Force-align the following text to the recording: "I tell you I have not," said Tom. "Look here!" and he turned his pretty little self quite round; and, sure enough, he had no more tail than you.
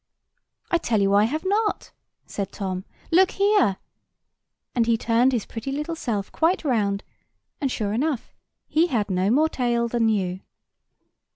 "I 0.71 0.79
tell 0.79 0.99
you 0.99 1.13
I 1.13 1.25
have 1.25 1.45
not," 1.45 1.91
said 2.25 2.51
Tom. 2.51 2.85
"Look 3.11 3.29
here!" 3.33 3.77
and 4.73 4.87
he 4.87 4.97
turned 4.97 5.31
his 5.31 5.45
pretty 5.45 5.71
little 5.71 5.93
self 5.95 6.31
quite 6.31 6.63
round; 6.65 7.03
and, 7.61 7.71
sure 7.71 7.93
enough, 7.93 8.33
he 8.67 8.87
had 8.87 9.11
no 9.11 9.29
more 9.29 9.47
tail 9.47 9.87
than 9.87 10.09
you. 10.09 10.39